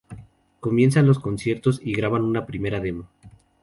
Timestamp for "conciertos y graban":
1.19-2.23